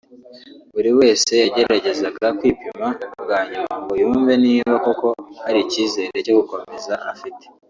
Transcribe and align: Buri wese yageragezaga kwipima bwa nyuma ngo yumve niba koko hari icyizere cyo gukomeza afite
Buri 0.73 0.91
wese 0.99 1.31
yageragezaga 1.43 2.27
kwipima 2.37 2.87
bwa 3.23 3.39
nyuma 3.49 3.73
ngo 3.81 3.93
yumve 4.01 4.33
niba 4.45 4.73
koko 4.85 5.07
hari 5.43 5.59
icyizere 5.65 6.17
cyo 6.25 6.33
gukomeza 6.39 6.93
afite 7.13 7.43